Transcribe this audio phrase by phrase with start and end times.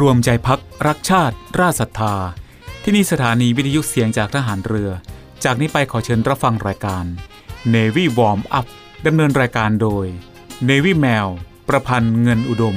[0.00, 2.14] รวมใจพักรักชาติ ราศรัทธา
[2.82, 4.90] ที่นี่สถานีวิทยุเสียงจากทหารเรือ
[5.44, 7.04] จากนี้ไปขอเชิญรับฟังรายการ
[7.74, 8.66] Navy Warm Up
[9.06, 10.06] ดำเนินรายการโดย
[10.68, 11.28] Navy Mail
[11.68, 12.76] ประพันธ์เงินอุดม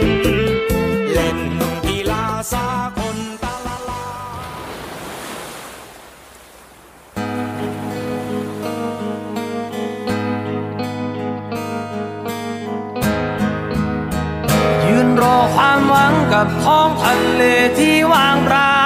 [15.93, 17.43] หวังกับท้องทะเล
[17.79, 18.81] ที่ว่างเปล่า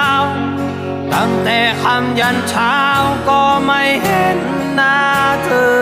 [1.14, 2.78] ตั้งแต่คำยันเช้า
[3.28, 4.38] ก็ไม่เห็น
[4.74, 4.98] หน้า
[5.44, 5.76] เธอ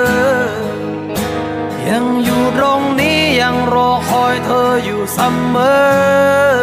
[1.88, 5.20] ยังอยู่ตรงนี้ยังรอคอยเธออยู่เส
[5.54, 6.54] มอ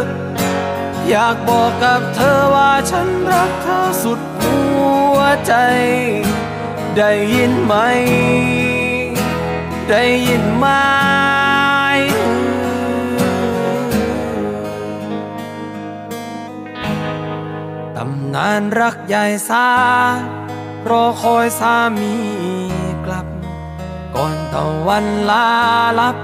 [1.10, 4.60] อยากบอกกับเธอว่าฉันรักเธอสุดหั
[5.16, 5.54] วใจ
[6.98, 7.74] ได้ยินไหม
[9.90, 19.68] ได้ยินไหมำนานรักใหญ่สา
[20.90, 22.14] รอคอยสามี
[23.06, 23.28] กลับ
[24.16, 25.48] ก่อนตะวันลา
[26.00, 26.18] ลับ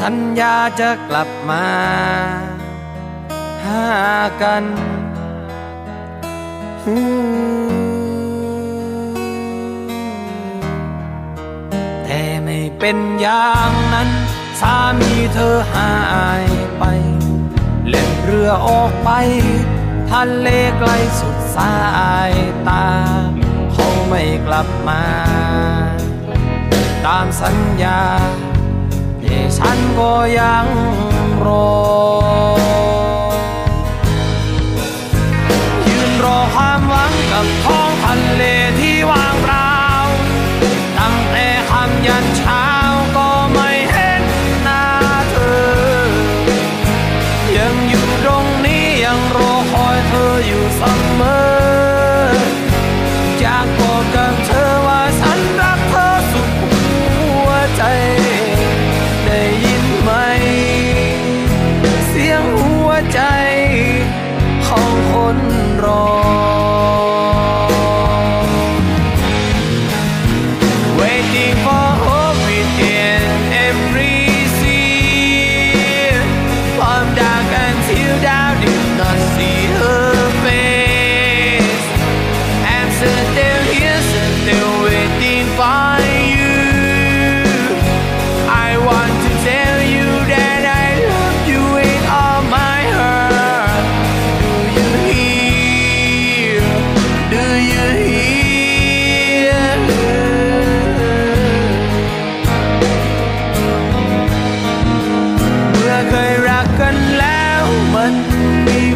[0.00, 1.66] สัญญาจะกลับมา
[3.64, 3.84] หา
[4.42, 4.64] กัน
[12.04, 14.10] แต่ไม่เป็นอย่างนั้น
[14.60, 15.94] สามีเธอหา
[16.42, 16.44] ย
[16.78, 16.84] ไป
[17.88, 19.10] เล่นเรือออกไป
[20.10, 20.48] ทะเล
[20.78, 20.90] ไกล
[21.20, 21.76] สุดสา
[22.30, 22.32] ย
[22.68, 22.86] ตา
[23.72, 25.04] เขาไม่กลับมา
[27.06, 28.02] ตามสัญญา
[29.22, 30.66] ที่ฉันก็ยัง
[31.46, 31.72] รอ
[35.88, 38.44] ยืนรอความหวังกับท้องทะเล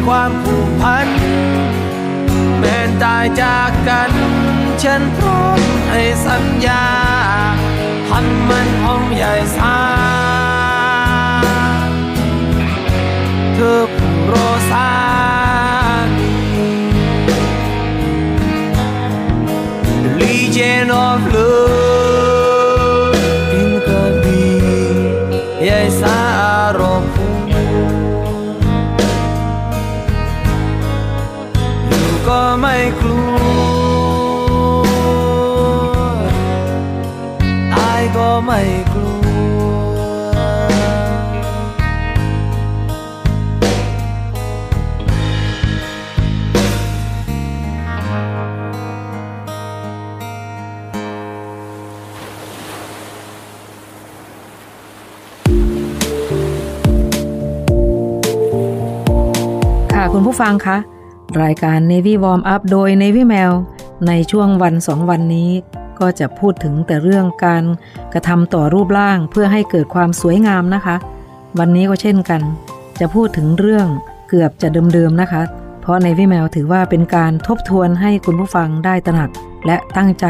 [0.05, 1.07] ความผูกพัน
[2.59, 4.11] แม้ตายจากกัน
[4.83, 5.59] ฉันพร้อม
[5.89, 6.85] ให้สัญญา
[8.09, 9.77] พันมันห้องใหญ่สา
[13.53, 14.35] เธอผู้โร
[14.71, 14.89] สา
[20.19, 20.57] ลีเจ
[20.89, 21.84] นอฟลู
[60.35, 60.77] ผู้ฟังคะ
[61.43, 63.53] รายการ Navy Warm Up โดย Navy Mail
[64.07, 65.49] ในช่วงวันสองวันนี้
[65.99, 67.63] ก็จะพูดถึงแต่เรื่องการ
[68.13, 70.95] กระทำต่อรูปร่างเพื่อให้เกิดความสวยงามนะคะ
[71.59, 72.41] วันนี้ก็เช่นกัน
[72.99, 73.87] จะพูดถึงเรื่อง
[74.29, 75.41] เกือบจะเดิมๆนะคะ
[75.81, 79.29] เพราะ Navy Mail ถือว่าเป็นการทบทวนให้คุณผู้ฟังได้ตระหนัก
[79.65, 80.25] และตั้งใจ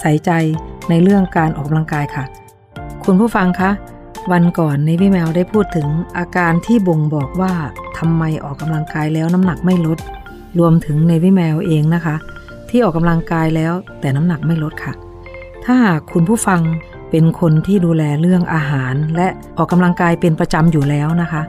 [0.00, 0.30] ใส่ใจ
[0.88, 2.24] ในเรื่องการออกกำลังกายค่ะ
[3.04, 3.70] คุณผู้ฟังคะ
[4.32, 5.86] วันก่อนในพี่แมวได้พูดถึง
[6.18, 7.52] อาการที่บ่งบอกว่า
[7.98, 9.98] ทำไมออกกำลังกายแล้วน้ำหนักไม่ลด
[10.58, 12.16] รวมถึงในพี่แมวเองนะคะ
[12.70, 14.92] ที่ออกกำลังกายแล้วแต่น้ำหนักไม่ลดค่ะ
[15.66, 15.76] ถ้า
[16.12, 16.60] คุณผู้ฟัง
[17.10, 21.42] เป็นคนที่ดูแลเรื่องอาหาร และออกกำลังกายเป็นประจำอยู่แล้วนะคะ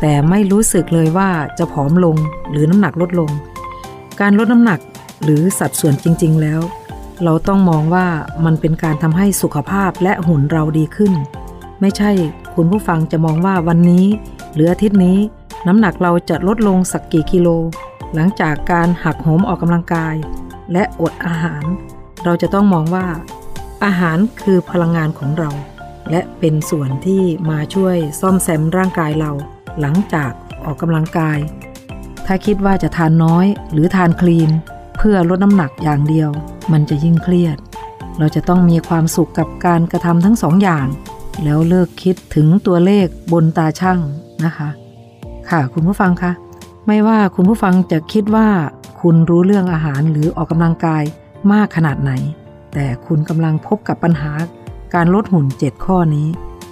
[0.00, 1.28] แต่ไม่รู้สึกเลยว่า
[1.58, 2.16] จะผอมลง
[2.50, 3.30] หรือน้ำหนักลดลง
[4.20, 4.80] การลดน้ำหนัก
[5.24, 6.60] หรือสัดส่วนจริง ๆ แล้ว
[7.24, 8.06] เราต้องมองว่า
[8.44, 11.12] มันเป็นการทำให้สุขภาพและหุ่นเราดีขึ้น
[11.82, 12.10] ไม่ใช่
[12.54, 14.06] คุณผู้ฟังจะมองว่าวันนี้
[14.54, 15.18] หรืออาทิตย์นี้
[15.66, 17.48] น้ำหนักเราจะลดลงสักกี่กิโล
[18.14, 20.14] หลังจากการหักโหมออกกำลังกาย
[20.72, 21.64] และอดอาหาร
[22.24, 23.06] เราจะต้องมองว่า
[23.84, 25.50] อาหารคือพลังงานของเรา
[26.10, 29.32] และเป็นส่วนที่มาช่วยซ่อมแซมร่างกายเรา
[29.80, 30.32] หลังจาก
[30.64, 31.38] ออกกำลังกาย
[32.26, 34.50] ถ้าคิดว่าจะทานน้อยหรือทานคลีน
[34.98, 36.30] เพื่อลดน้ำหนักอย่างเดียว
[36.72, 37.56] มันจะยิ่งเครียด
[38.18, 40.86] เราจะต้องมีความสุขกับการกระทำทั้งสองอย่าง
[41.44, 43.98] แล้วเลิกคิดถึงตัวเลขบนตาช่าง
[44.44, 44.68] นะคะ
[45.50, 46.32] ค่ะคุณผู้ฟังคะ
[46.86, 48.48] ไม่ว่าคุณผู้ฟังจะคิดว่า
[49.00, 51.02] คุณรู้เรื่องอาหารหรือออกกำลังกาย
[51.52, 52.12] มากขนาดไหน
[52.74, 54.32] แต่คุณกำลังพบกับปัญหา
[54.94, 56.26] การลดหุ่น 7 ข้อนี้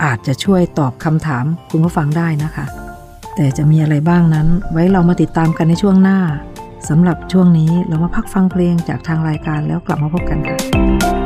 [0.05, 2.67] อาจจะช่วยตอบคำถามคุณผู้ฟังได้นะคะ
[3.37, 6.19] แต่จะมีอะไรบ้างนั้น ไว้เรามาติดตามกันในช่วงหน้า
[6.89, 11.20] สำหรับช่วงนี้เรามาพักฟังเพลงจากทางรายการแล้วกลับมาพบกันค่ะ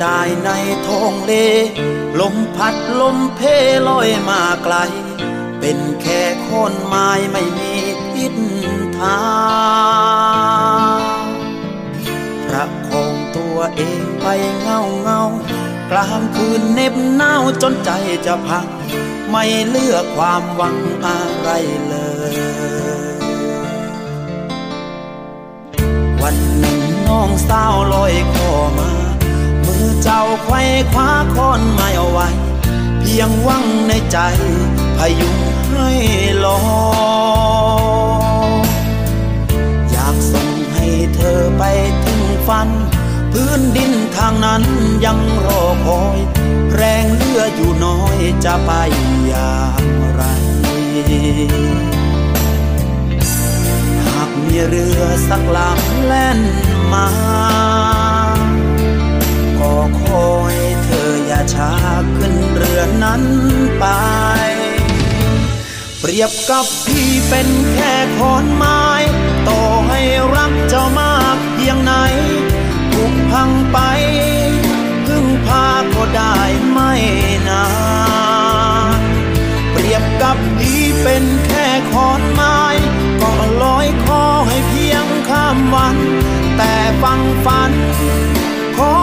[0.00, 0.50] ได้ใน
[0.86, 1.32] ท้องเล
[2.20, 3.40] ลมพัดลมเพ
[3.86, 4.76] ลอยมาไกล
[5.60, 7.74] เป็นแค่คนไม้ไม่มี
[8.12, 8.34] ทิศ
[8.98, 9.20] ทา
[10.98, 11.24] ง
[12.46, 14.26] ประคองตัวเองไป
[14.60, 15.22] เงาเงา
[15.90, 17.90] กลางคืนเหน็บหนาวจนใจ
[18.26, 18.66] จะพัง
[19.30, 21.50] ไม่เลือกความหวังอะไร
[21.88, 21.96] เล
[22.32, 22.83] ย
[30.42, 30.60] ไขว้
[30.92, 32.28] คว้าค้อนไม้เอาไว้
[33.00, 34.18] เพียงวังในใจ
[34.96, 35.38] พยุง
[35.70, 35.90] ให้
[36.44, 36.58] ลอ
[38.64, 38.68] ย
[39.90, 41.62] อยากส่งให้เธอไป
[42.04, 42.68] ถึงฝัน
[43.32, 44.62] พื้นดินทางนั้น
[45.04, 46.18] ยังรอคอย
[46.74, 48.70] แรงเลืออยู่น้อยจะไป
[49.26, 50.22] อย่างไร
[54.04, 56.38] หากมีเรือสักลำแล่น
[56.92, 57.06] มา
[59.64, 61.72] ก็ขอให้เธออย่าช้า
[62.16, 63.22] ขึ้นเรือนั้น
[63.78, 63.84] ไป
[65.98, 68.84] เปรียบกับพี่เป็นแค่ขอนไม้
[69.48, 70.00] ต่อให้
[70.36, 71.92] รักเจ้ามากเพียงไหน
[72.92, 73.78] ถูกพังไป
[75.06, 76.36] พึ่งพาก็ได้
[76.70, 76.92] ไม่
[77.48, 77.66] นา
[78.98, 79.00] น
[79.72, 82.60] เปรียบกับพี่เป็นแค่ขอนไม้
[83.20, 85.96] ก็ลอยคอให้เพียงข้ามวัน
[86.56, 87.72] แต่ฟังฝัน
[88.76, 88.94] ขอ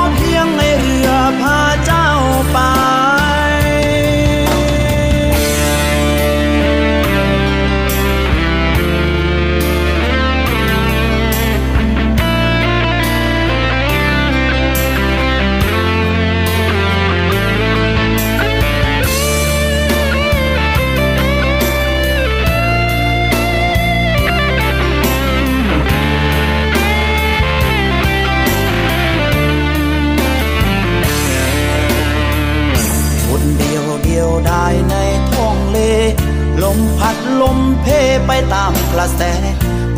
[37.42, 37.86] ลมเพ
[38.28, 39.22] ไปตามกระแส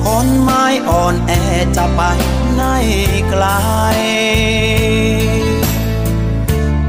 [0.02, 1.32] คอนไม้อ่อนแอ
[1.78, 2.02] จะไป
[2.54, 2.62] ไหน
[3.30, 3.46] ไกล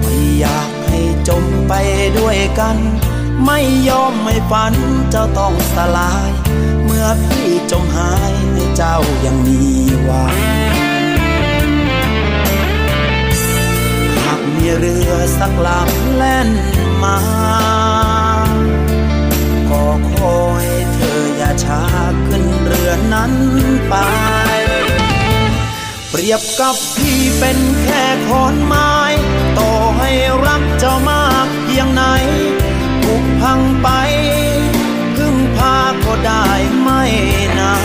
[0.01, 1.73] ไม่อยากให้จมไป
[2.19, 2.77] ด้วยกัน
[3.45, 3.59] ไม่
[3.89, 4.75] ยอมไม่ฝัน
[5.11, 6.31] เจ้าต้องสลาย
[6.85, 8.35] เมื่อพี่จมหาย
[8.77, 9.61] เจ้ายังมี
[10.05, 10.37] หวัง
[14.25, 16.49] หากมีเรือสักลำแล่น
[17.03, 17.17] มา
[19.75, 21.83] ก็ขอให้เธออย่าช้า
[22.29, 23.33] ขึ้นเรือนั้น
[23.89, 23.95] ไป
[26.11, 28.95] เปรียบกับพี่เป็นแค่ขอนไม้
[29.59, 30.11] ต่อให้
[30.47, 32.03] รักเจ้ามากเพียงไหน
[33.03, 33.89] ถูกพังไป
[35.17, 36.47] พึ่งพาก็ได้
[36.81, 37.03] ไม่
[37.59, 37.77] นา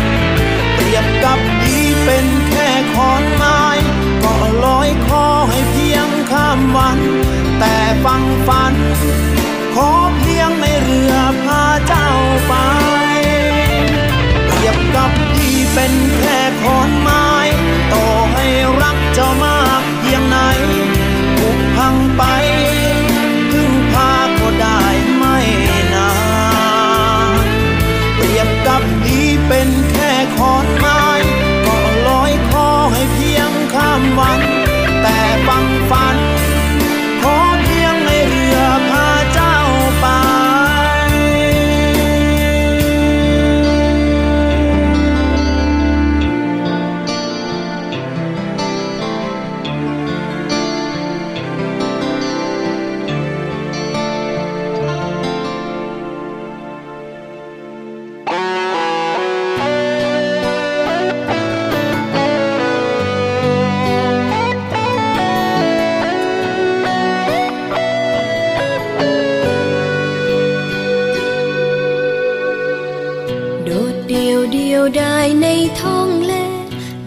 [0.00, 0.02] น
[0.74, 3.62] เปรียบกับพี่เป็นแค่ขอนไม้
[4.24, 6.98] ก็ลอยคอให้เพียงข้ามวัน
[7.58, 8.74] แต่ฟังฝัน
[9.74, 9.90] ขอ
[15.78, 17.05] เป็นแค่ขอน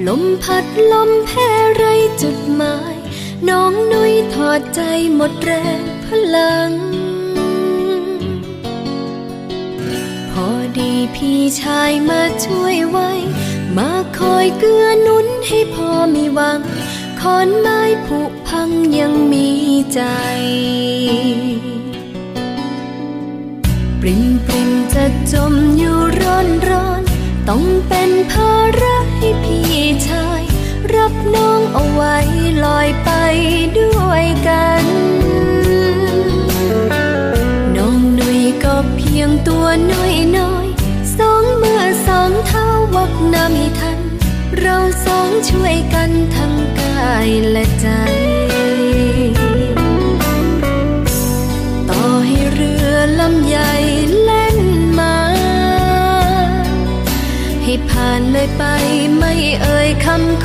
[0.08, 1.84] ลมพัดลมแพ้ไร
[2.22, 2.96] จุดหมาย
[3.50, 4.82] น้องนุ้ยถอดใจ
[5.16, 6.72] หมดแรงพลัง
[10.32, 13.12] พอดีพี่ชายมาช่วยไว้
[13.78, 16.60] มาคอยเกื้อหนุนให้พอมีหวัง
[17.20, 19.50] ขอนไม้ผุพังยังมี
[19.94, 20.02] ใจ
[24.02, 27.02] ปริมปริมจะจมอยู่ร้อนร้อน
[27.50, 28.89] ต้องเป็นภาระ
[29.20, 30.44] ให้พี่ชาย
[30.96, 32.16] รับน้องเอาไว้
[32.66, 33.10] ลอยไป
[33.80, 34.86] ด้วยกัน
[37.76, 40.68] น้องหนุ่ยก็เพียงตัวน้อยน้อย
[41.18, 44.00] สองมือสองเท้าวักน้ำให้ทัน
[44.60, 47.88] เราสองช่วยกันทั้งกายและใจ
[60.10, 60.39] เ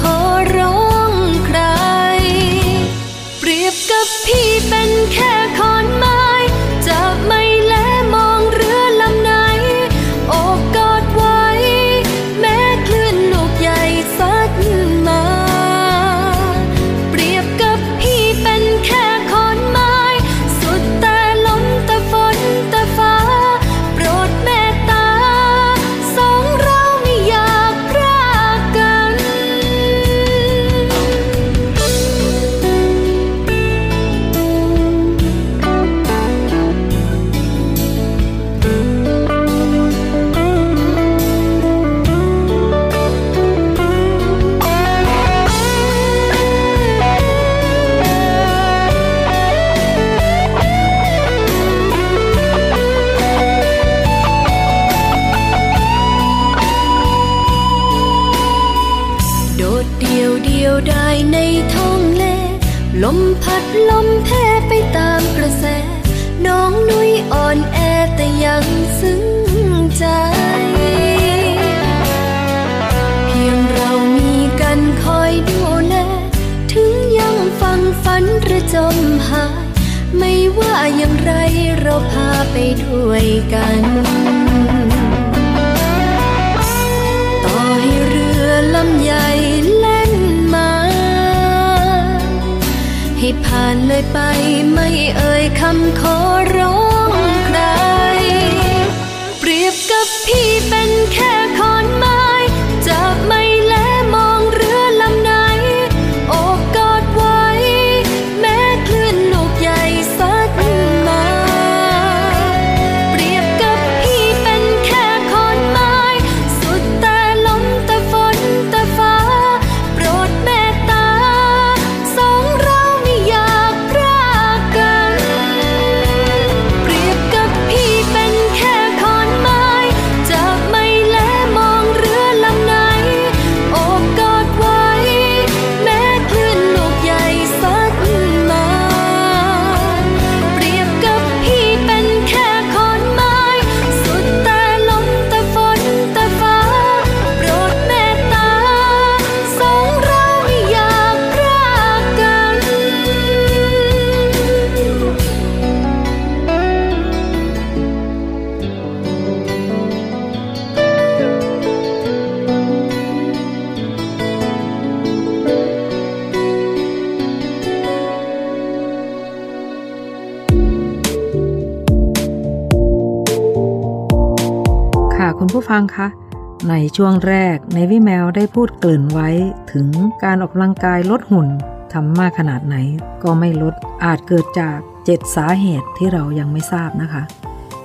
[176.96, 179.28] ช่วงแรกในวิแมวได้พูดเกริ่นไว้
[179.72, 179.88] ถึง
[180.24, 181.48] การออกกำลังกายลดหุ่น
[181.92, 182.76] ทำมากขนาดไหน
[183.22, 183.74] ก็ไม่ลด
[184.04, 187.22] อาจเกิดจากเจ็ดสาเหตุที่เรายังไม่ทราบนะคะ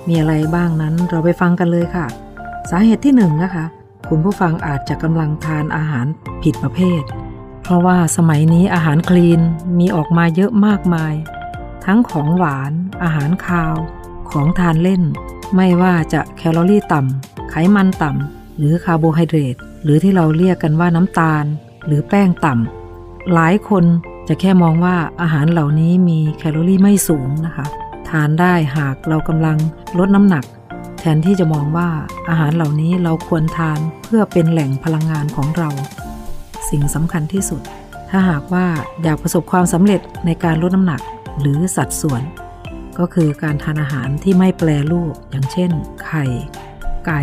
[0.08, 2.06] มีอะไรบ้างนั้นเราไปฟังกันเลยค่ะ
[2.70, 3.64] สาเหตุที่หนึ่งนะคะ
[4.08, 6.06] คุณผู้ฟังอาจจะกำลังทานอาหาร
[6.42, 7.02] ผิดประเภท
[7.62, 9.40] เพราะว่าสมัยนี้อาหารคลีน
[9.78, 11.14] มีออกมาเยอะมากมาย
[11.84, 13.74] ทั้งของหวาน อาหารคาว
[14.30, 15.02] ของทานเล่น
[15.54, 21.44] ไม่ว่าจะแคลอรี่ต่ำไขมันต่ำ หรือคาร์โบไฮเดรตหรือที่เราเรียกกันว่าน้ำตาล
[21.86, 23.84] หรือแป้งต่ำหลายคน
[24.28, 27.66] จะแค่มองว่าอาหารเหล่านี้มีแคลอรี่ไม่สูงนะคะ
[28.08, 29.58] ทานได้หากเรากำลัง
[29.98, 30.44] ลดน้ำหนัก
[31.00, 31.88] แทนที่จะมองว่า
[32.28, 35.70] อาหารเหล่านี้เราควรทานเพื่อเป็นแหล่งพลังงานของเรา
[36.70, 37.62] สิ่งสำคัญที่สุด
[38.10, 38.66] ถ้าหากว่า
[39.02, 41.00] อยากประสบความสำเร็จในการลดน้ำหนัก
[41.40, 42.22] หรือสัดส่วน
[42.98, 45.70] ก็คือการทานอาหารที่ไม่แปรรูปอย่างเช่น
[46.04, 46.24] ไข่
[47.06, 47.22] ไก่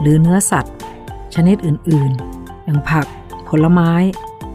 [0.00, 0.74] หรือเนื้อสัตว์
[1.34, 3.06] ชนิดอื่นๆ อย่างผัก
[3.48, 3.92] ผลไม้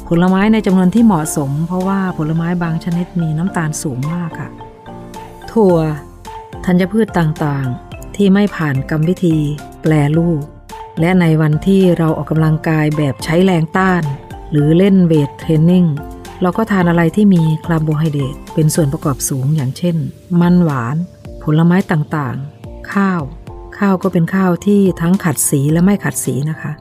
[0.07, 4.49] ผลไม้ในจำนวนที่เหมาะสม เพราะว่าผลไม้บางชนิดมีน้ำตาลสูงมากค่ะ
[5.51, 5.75] ถั่ว
[6.65, 9.37] ธัญพืชต่างๆ ที่ไม่ผ่านกรรมวิธี
[9.81, 10.43] แปรรูป
[10.99, 14.03] และในวันที่เราออกกำลังกายแบบใช้แรงต้าน
[14.51, 15.85] หรือเล่น weight training
[16.41, 19.95] เราก็ทานอะไรที่มีคาร์โบไฮเดรตเป็นส่วนประกอบสูงอย่างเช่น
[20.41, 20.95] มันหวาน
[21.43, 23.21] ผลไม้ต่างๆ ข้าว
[23.79, 26.71] ข้าวก็เป็นข้าวที่ทั้งขัดสีและไม่ขัดสีนะคะ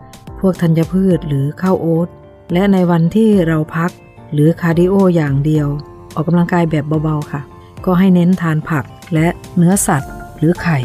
[0.41, 2.09] พวกธัญพืชหรือข้าวโอ๊ต
[2.53, 3.91] และในวันที่เราพัก
[4.33, 5.69] หรือ cardio อย่างเดียว
[6.15, 7.43] ออกกำลังกายแบบเบาๆค่ะ
[7.85, 8.85] ก็ให้เน้นทานผัก
[9.15, 10.79] และเนื้อสัตว์หรือไข่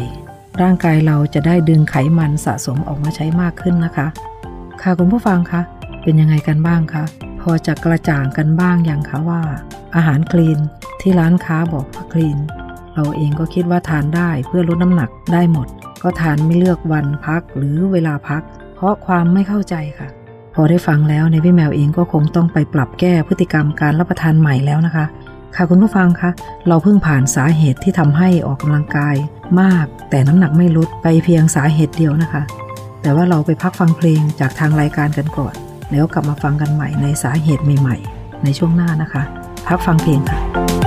[0.60, 4.06] ร่างกายเราจะได้ดึงไขมันสะสมออกมาใช้มากขึ้นนะคะ
[4.82, 5.62] ค่ะคุณผู้ฟังคะ
[6.02, 7.04] เป็นยังไงกันบ้างคะ
[7.40, 9.42] พอจะกระจ่างกันบ้างอย่างคะว่า
[9.94, 10.58] อาหารคลีน
[11.00, 12.38] ที่ร้านค้าบอกว่าคลีน
[12.94, 15.68] เราเองก็คิดว่าทานได้เพื่อลดน้ำหนักได้หมด
[16.04, 18.42] ก็ทานไม่เลือกวันพักหรือเวลาพัก
[18.74, 20.08] เพราะความไม่เข้าใจค่ะ
[20.54, 25.04] พอได้ฟังแล้วในพี่แมวเองก็คงต้องไปปรับแก้พฤติกรรมการรับประทานใหม่แล้วนะคะ
[25.56, 26.30] ค่ะคุณผู้ฟังคะ
[26.68, 29.16] เราเพิ่งผ่านสาเหตุที่ทำให้ออกกำลังกาย
[29.60, 32.42] มากแต่น้ำหนักไม่ลดไปเพียงสาเหตุเดียวนะคะ
[33.02, 35.54] แต่ว่าเราไปพักฟังเพลงจากทางรายการกันก่อน
[35.90, 39.22] แล้วกลับมาฟังกันใหม่ในสาเหตุใหม่ ๆ ในช่วงหน้านะคะ
[39.68, 40.83] พักฟังเพลงค่ะ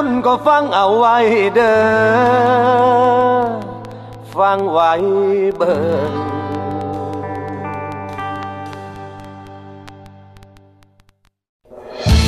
[0.00, 1.16] รุ่นก็ฟังเอาไว้
[1.54, 3.46] เด้อ
[4.36, 4.92] ฟังไว้
[5.56, 5.78] เบิ่
[6.10, 6.12] ง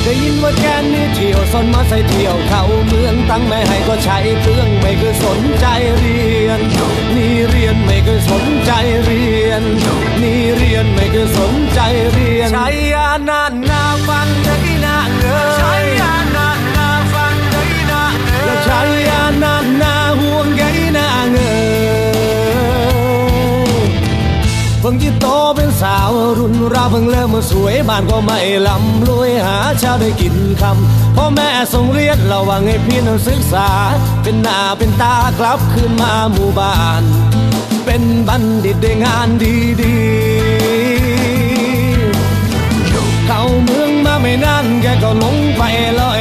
[0.03, 5.65] ได้ยินว่าแกนนี่เที่ยวสนมาใส่เที่ยวเข้าเมืองตั้งไม่ให้ก็ใช้เครื่องไม่เคยสนใจ
[5.97, 6.59] เรียน
[7.15, 8.71] นี่เรียนไม่เคยสนใจ
[9.03, 9.63] เรียน
[10.21, 11.79] นี่เรียนไม่เคยสนใจ
[12.11, 14.55] เรียนใช้ยานานนาฟังได้
[14.85, 15.25] นาเง
[16.21, 16.22] ย
[18.85, 20.63] เงยและใช้ยานานนาห่วงใย
[20.97, 21.37] นาเง
[21.89, 21.91] ย
[24.79, 33.69] เพิ่งที่โตเป็นสาวรุ่นราวเพิ่งเริ่มมาสวยบ้านก็ไม่ลำรวยหาเช้าได้กินคำพ่อแม่ส่งเรียนระวังให้พี่นั้นศึกษา
[34.23, 37.03] เป็นหน้าเป็นตากลับคืนมาหมู่บ้าน
[37.85, 40.03] เป็นบัณฑิตได้งานดีๆ
[43.27, 45.61] เข้าเมืองมาไม่นานแกก็หลงไป
[45.95, 46.12] แลอยหนุ่มมา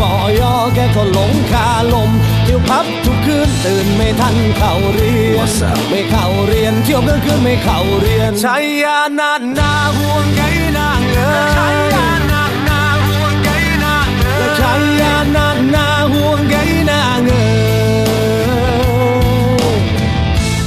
[0.00, 2.10] ปอยอแกก็หลงคาลม
[2.44, 5.48] เที่ยวพับทุกคืนตื่นไม่ทันเข้าเรียน
[5.90, 10.42] ไม่เข้าเรียนเที่ยวกลางคืนไม่เข้าเรียนใช้ยานานนาห่วงใย
[10.78, 13.50] นางเอ๋ยใช้ยานานนาห่วงใย
[13.84, 16.56] นางเอ๋ยใช้ยานานนาห่วงใย
[16.90, 17.46] นางเอ๋
[19.74, 19.78] ย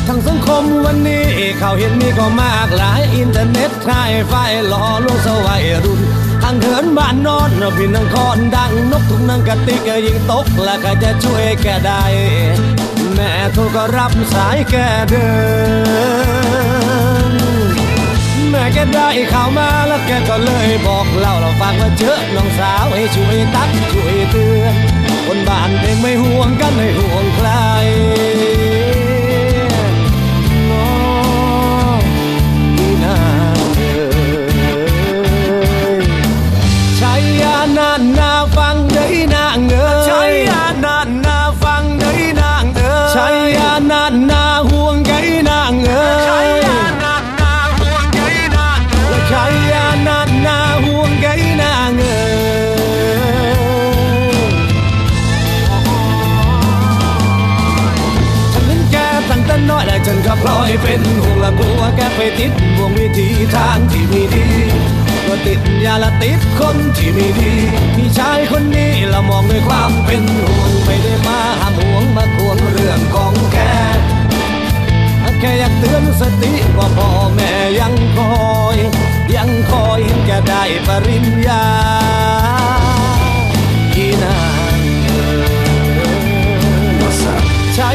[0.07, 1.27] ทั้งสังคมวันนี้
[1.59, 4.33] เขาเห็นมีก็มากหลายอินเทอร์เน็ตทายไฟ
[4.67, 12.03] หล่อลวงสวัยรุ่นทางเหินบ้านนอนพี่นังคอนดังนกทุกนังกะติกยิงตกแล้วใครจะช่วยแกได้
[13.13, 14.75] แม่โทรก็รับสายแก
[15.09, 15.29] เดิ
[17.31, 17.33] น
[18.49, 24.75] แม่แกได้ข่าวมาแล้วแกก็เลยบอกเล่าเราฟังว่าเจอน้องสาวให้ช่วยตักช่วยเตือน
[25.25, 27.49] คนบ้านเองไม่ห่วงกันไม่ห่วงใคร
[43.91, 45.13] นานาห่วงใย
[45.49, 46.05] นางเอ๋
[46.45, 46.57] ย
[47.41, 48.19] นาห่วงใย
[48.57, 51.27] นางาห่วงใย
[51.61, 52.21] นางเอ๋
[54.31, 54.41] ย
[58.53, 58.95] ฉันนั้นแก
[59.29, 64.47] ตั้งแต่น้อยและฉันก็พลอยเป็นห่วงละบัวแกไปติดวงวิธีทางที่ไม่ดี
[65.27, 67.53] ก็ติดยาละติดคนที่ไม่ดี
[67.95, 73.33] พี่ชายคนนี้ละมองด้วยความเป็นห่วงไม่ได้มาห้ามห่วงมาควงเรื่องของ
[75.41, 78.33] แค่อยากเตือนสติว่าพ่อแม่ยังคอ
[78.75, 78.77] ย
[79.35, 81.65] ยังคอยจะได้ปริญญา
[83.93, 84.37] กีนา
[84.79, 84.81] น
[87.75, 87.91] ใช้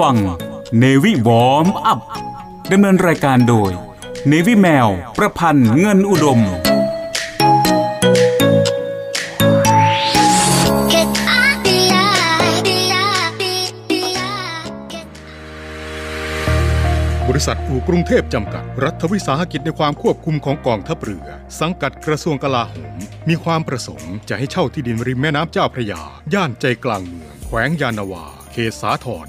[0.00, 0.16] ฟัง
[0.78, 2.00] เนวิวอมอัพ
[2.72, 3.70] ดำเนินรายการโดย
[4.28, 6.40] เนวิแมว ประพันธ์เงินอุดม
[17.28, 21.26] บริษัทอู่กรุงเทพจำกัด รัฐวิสาหกิจในความควบคุมของกองทัพเรือ
[21.60, 22.96] สังกัดกระทรวงกลาโหม
[23.28, 26.00] มีความประสงค์จะให้เช่าที่ดินริมแม่น้ำเจ้าพระยา
[26.34, 29.28] ย่านใจกลางเมือง แขวงยานาวา เขตสาทร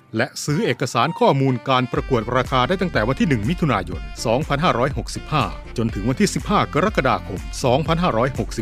[0.17, 4.01] และซื้อเอกสารข้อมูลการประกวดราคาได้ตั้งแต่วันที่ 1 มิถุนายน
[4.89, 7.39] 2565 จนถึงวันที่ 15 กรกฎาคม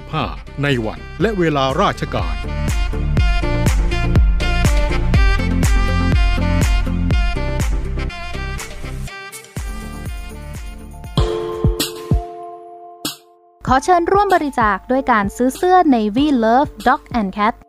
[0.09, 2.35] 2565 ในวันและเวลาราชการ
[13.71, 17.68] ขอเชิญร่วมบริจาคด้วยการซื้อเสื้อ Navy Love Dog and Cat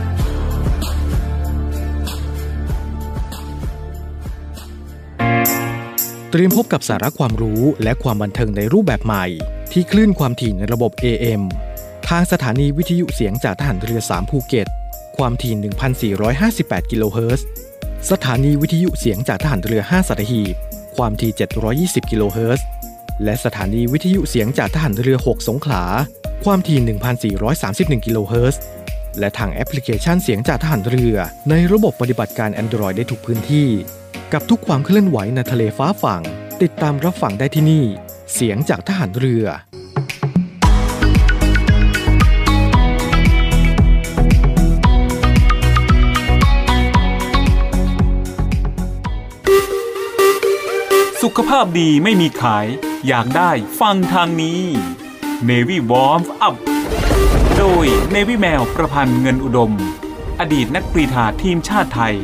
[6.33, 9.25] เตรียมพบกับสาระความรู้และความบันเทิงในรูปแบบใหม่
[9.71, 11.41] ที่คลื่นความถี่ในระบบ AM
[12.09, 14.67] ทางสถานีวิทยุเสียงจากทหารเรือ 3 ภูเก็ต
[15.17, 17.45] ความถี่ 1,458 กิโลเฮิรตซ์
[18.11, 20.55] สถานีวิทยุเสียงจากทหารเรือ 5สัตหีบ
[20.97, 21.31] ความถี่
[22.05, 22.65] 720 กิโลเฮิรตซ์
[23.23, 25.83] และสถานีวิทยุเสียงจากทหารเรือ 6 สงขลา
[26.45, 26.79] ความถี่
[27.43, 28.61] 1,431 กิโลเฮิรตซ์
[29.19, 31.15] และทางแอปพลิเคชันเสียงจากทหารเรือ
[31.49, 33.69] ในระบบปฏิบัติการ Android ได้ทุกพื้นที่
[34.33, 36.21] กับทุกความเคลื่อนไหวในทะเลฟ้าฝั่ง
[36.61, 37.85] ติดตามรับฟังได้ที่นี่
[38.33, 39.45] เสียงจากทหารเรือ
[51.25, 52.67] สุขภาพดีไม่มีขาย
[53.07, 54.61] อยากได้ฟังทางนี้
[55.49, 56.70] Navy Warm Up
[57.57, 59.71] โดยเนวิแมวประพันธ์เงินอุดม
[60.39, 62.15] อดีตนักกรีฑาทีมชาติไทย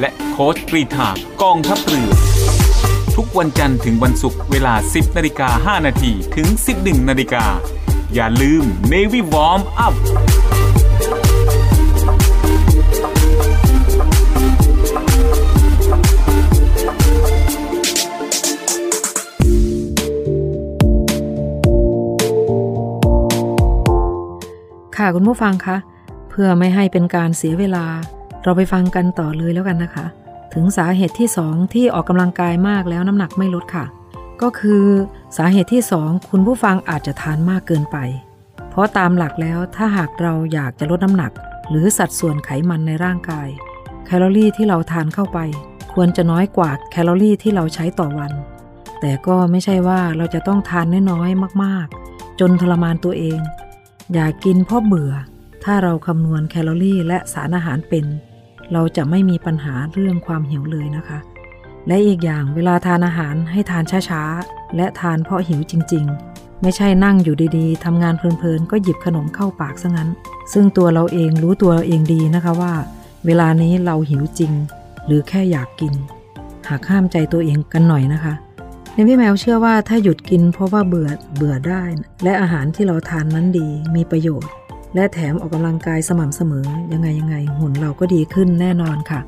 [0.00, 1.08] และโค้ชกรีฑา
[1.42, 2.10] กองทัพเรือ
[3.16, 7.44] ทุกวันจันทร์ถึงวันศุกร์เวลา 10นาฬิกา5นาทีถึง 11นาฬิกา
[8.14, 9.94] อย่าลืม Navy Warm Up
[25.00, 25.76] ค่ะคุณผู้ฟังคะ
[26.30, 27.86] เพื่อไม่ให้เป็นการเสียเวลา
[28.42, 30.06] เราไปฟังกันต่อเลยแล้วกันนะคะ
[30.54, 33.84] ถึงสาเหตุที่ 2 ที่ออกกำลังกายมากแล้วน้ำหนักไม่ลดค่ะ
[34.42, 34.84] ก็คือ
[35.36, 37.96] สาเหตุที่ 2 คุณผู้ฟังอาจจะทานมากเกินไป
[38.70, 41.32] เพราะตามหลักแล้วถ้าหากเราอยากจะลดน้ำหนัก
[41.68, 43.48] หรือสัดส่วนไขมันในร่างกาย
[44.06, 45.38] แคลอรี่ที่เราทานเข้าไป
[45.92, 48.32] ควรจะน้อยกว่าแคลอรี่ที่เราใช้ต่อวัน
[49.00, 53.40] แต่ก็ไม่ใช่ว่าเราจะต้องทานน้อยๆมาก ๆ จนทรมานตัวเอง
[54.14, 55.12] อย่ากินเพราะเบื่อ
[55.64, 58.04] ถ้าเราคำนวณแคลอรี่และสารอาหารเป็น
[58.72, 61.18] เราจะไม่มีปัญหาเรื่องความหิวเลยนะคะ
[61.86, 70.08] และอีกอย่างเวลาทานอาหารให้ทานช้าๆ และทานเพราะหิวจริง ๆ ไม่ใช่นั่งอยู่ดีๆทำงานเพลินๆ ก็หยิบขนมเข้าปากซะงั้น
[70.52, 72.74] ซึ่งตัวเราเองรู้ตัวเราเองดีนะคะว่า
[73.26, 74.52] เวลานี้เราหิวจริง
[75.06, 75.94] หรือแค่อยากกิน
[76.68, 78.34] หากห้ามใจตัวเองกันหน่อยนะคะ
[79.02, 81.82] นพี่แมวเชื่อว่าถ้าหยุดกินเพราะว่าเบื่อเบื่อได้
[82.24, 84.52] และอาหารที่เราทานนั้นดีมีประโยชน์
[84.94, 89.20] และแถมออกกำลังกายสม่ำเสมอ ยังไงยังไงหุ่นเราก็ดีขึ้นแน่นอนค่ะ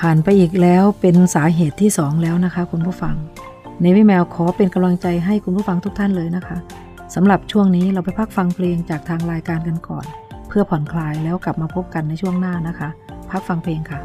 [0.00, 3.16] ผ่านไปอีกแล้วเป็นสาเหตุที่สองแล้วนะคะ คุณผู้ฟัง
[3.82, 6.56] ในวิแมวขอเป็นกำลังใจให้คุณผู้ฟังทุกท่านเลยนะคะ
[7.14, 10.06] สำหรับช่วงนี้เราไปพักฟังเพลงจากทางรายการกันก่อน
[10.48, 12.88] เพื่อผ่อนคลายแล้วกลับมาพบกันในช่วงหน้านะคะ
[13.30, 14.00] พักฟังเพลงค่ะ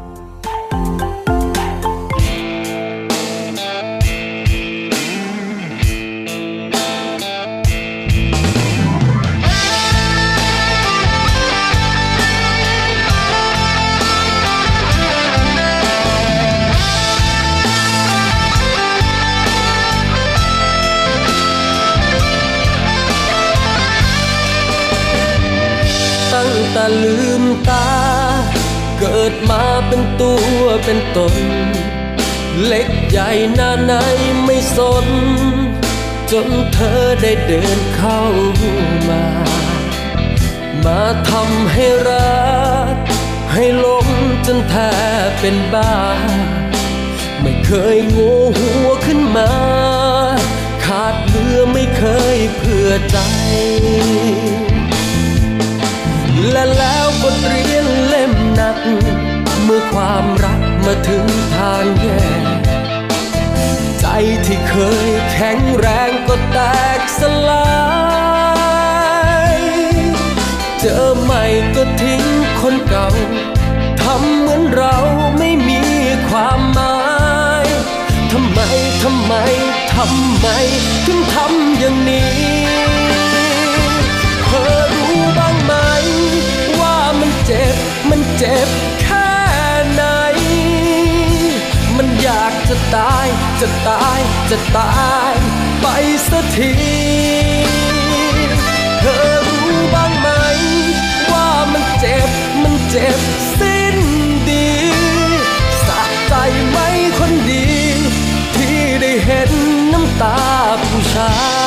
[26.82, 27.88] แต่ลืมตา
[28.98, 31.34] เกิดมาเป็นตัวเป็นตน
[32.64, 33.92] เล็กใหญ่หน้าไหน
[34.44, 35.06] ไม่สน
[36.32, 38.20] จนเธอได้เดินเข้า
[39.08, 39.24] มา
[40.84, 42.42] มาทำให้รั
[42.92, 42.94] ก
[43.52, 44.06] ให้ลง
[44.46, 44.74] จนแท
[45.26, 45.94] บเป็นบ้า
[47.42, 49.52] ไม่เคยงูหัวขึ้นมา
[50.84, 52.04] ขาดเลือไม่เค
[52.36, 53.18] ยเพื่อใจ
[56.50, 58.78] และแล้วบทเรียนเล่มหนัก
[59.64, 61.26] เมื่อความรักมาถึง
[61.56, 62.22] ทางแย่
[64.00, 64.06] ใจ
[64.46, 64.74] ที่เค
[65.06, 66.58] ยแข็งแรงก็แต
[66.98, 67.68] กสลา
[69.54, 69.56] ย
[70.80, 71.44] เจอใหม่
[71.76, 72.22] ก็ทิ้ง
[72.60, 73.08] คนเก่า
[74.02, 74.96] ทำเหมือนเรา
[75.38, 75.80] ไม่มี
[76.28, 76.96] ความหมา
[77.64, 77.66] ย
[78.32, 78.60] ทำไม
[79.02, 79.34] ทำไม
[79.94, 80.46] ทำไม
[81.06, 82.61] ถึงทำอย่างนี้
[88.44, 89.30] เจ็บแค่
[89.92, 90.02] ไหน
[91.96, 93.26] มันอยากจะตาย
[93.60, 94.92] จะตาย จะตา
[95.32, 95.34] ย
[95.80, 95.86] ไป
[96.28, 96.72] สักที
[99.00, 100.28] เธอรู้บ้างไหม
[101.32, 102.28] ว่ามันเจ็บ
[102.62, 103.16] มันเจ็บ
[103.58, 103.96] สิ้น
[104.48, 104.70] ดี
[105.86, 106.34] สะใจ
[106.68, 106.78] ไหม
[107.18, 107.66] คนดี
[108.56, 109.50] ที่ได้เห็น
[109.92, 110.38] น้ำตา
[110.82, 111.61] ผู้ชาย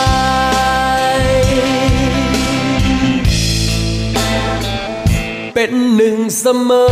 [5.96, 6.90] หนึ่งเสมอ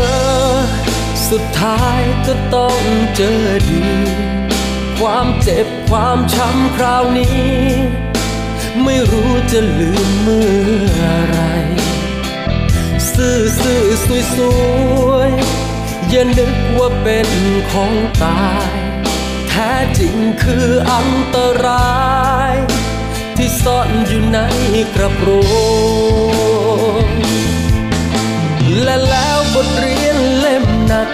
[1.29, 2.81] สุดท้ายก็ต้อง
[3.15, 3.83] เจอดี
[4.99, 7.47] ความเจ็บความช้ำคราวนี้
[8.83, 10.47] ไม่รู้จะลืมเมื่
[10.99, 11.39] อไร
[13.13, 14.37] ซื่อซื่อสวยส
[15.07, 15.31] วย
[16.09, 17.29] อย่านึกว่าเป็น
[17.71, 18.71] ของตาย
[19.47, 22.03] แท้จริงคืออันตรา
[22.51, 22.53] ย
[23.37, 24.39] ที่ซ่อนอยู่ใน
[24.95, 25.29] กระโปร
[27.02, 27.02] ง
[28.81, 31.09] และแล้วบทเรียนเล่มหนัก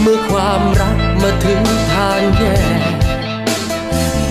[0.00, 1.62] เมื่อความรักมาถึง
[1.92, 2.58] ทางแย่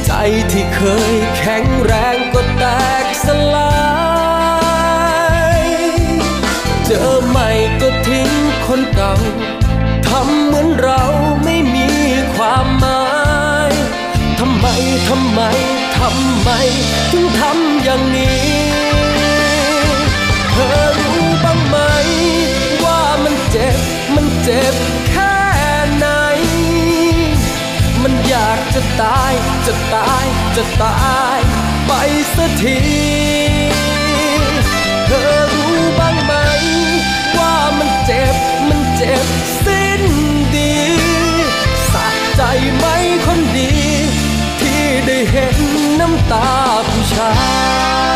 [0.06, 0.12] ใจ
[0.52, 0.82] ที่เค
[1.12, 2.64] ยแข็งแรงก็แต
[3.04, 3.74] กสลา
[5.58, 5.62] ย
[6.86, 7.50] เจอใหม่
[7.82, 8.30] ก็ทิ้ง
[8.68, 9.14] คนเก่า
[10.08, 11.04] ทำเหมือนเรา
[11.44, 11.90] ไม่มี
[12.36, 13.06] ความหมา
[13.70, 13.72] ย
[14.40, 14.68] ทำไม
[15.10, 15.42] ทำไม
[16.00, 16.50] ทำไม
[17.12, 18.87] ถึงทำอย่างนี้
[29.02, 29.34] ตาย
[29.66, 30.26] จะตาย
[30.56, 30.98] จะตา
[31.38, 31.40] ย
[31.88, 31.92] ไป
[32.36, 32.80] สักที
[35.06, 36.34] เธอรู้บ้างไหม
[37.38, 38.36] ว่ามันเจ็บ
[38.68, 39.26] มันเจ็บ
[39.66, 40.04] สิ้น
[40.56, 40.76] ดี
[41.92, 42.42] สะใจ
[42.78, 42.86] ไหม
[43.26, 43.72] คนดี
[44.60, 45.58] ที่ได้เห็น
[46.00, 46.50] น้ำตา
[46.90, 47.34] ผู้ชา
[48.06, 48.07] ย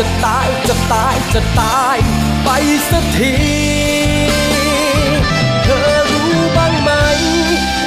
[0.00, 1.96] จะตายจะตายจะตาย
[2.44, 2.48] ไป
[2.90, 3.34] สักที
[5.64, 6.90] เธอรู้บ้างไหม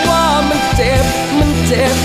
[0.07, 1.05] ว่ามันเจ็บ
[1.39, 1.97] มันเจ็บ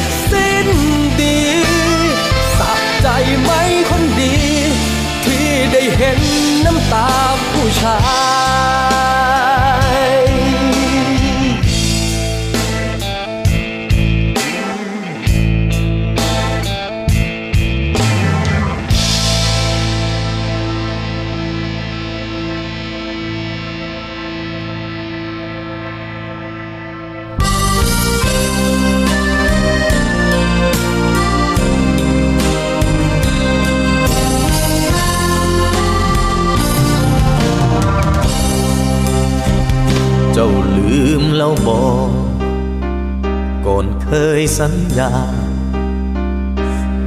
[44.57, 45.13] สัญญา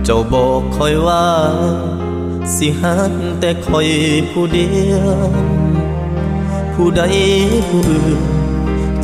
[0.03, 1.27] เจ้าบอกคอยว่า
[2.55, 3.89] สิหักแต่คอย
[4.31, 5.11] ผู้เดียว
[6.73, 7.01] ผู้ใด
[7.69, 8.21] ผู้อื่น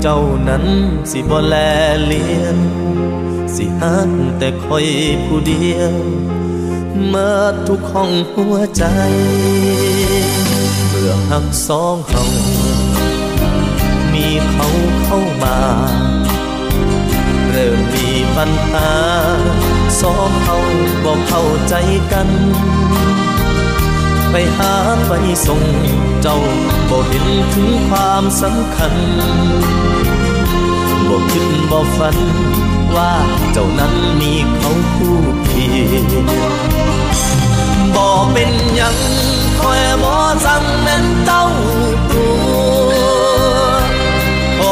[0.01, 0.65] เจ้านั้น
[1.11, 1.55] สิบ่แล
[2.05, 2.57] เลี้ยง
[3.55, 4.85] สิหักแต่คอย
[5.25, 5.93] ผู้เดียว
[7.07, 8.83] เมื่อทุกห้องหัวใจ
[10.89, 12.23] เมื่อหักสองเขา
[14.11, 14.67] มีเขา
[15.03, 15.57] เข้ามา
[17.59, 18.89] เริ่มมีปัญหา
[20.01, 20.57] สองเขา
[21.03, 21.75] บอกเข้าใจ
[22.11, 22.29] กัน
[24.31, 24.73] ไปหา
[25.07, 25.11] ไป
[25.47, 25.63] ส่ง
[26.21, 26.37] เจ้า
[26.89, 28.93] บอกเห็นถึงความสำคัญ
[31.09, 32.17] บอกคิดบอกฝัน
[32.95, 33.13] ว่า
[33.51, 36.27] เจ้านั้นมีเขาคู่เคียง
[37.95, 38.95] บอกเป็นยัง
[39.59, 41.45] คอยบอกสั่งแม่นเจ้า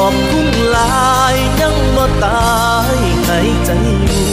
[0.06, 2.47] อบคุณหลายยังบ่ตา
[2.93, 2.95] ย
[3.28, 3.70] หายใจ
[4.01, 4.28] อยู่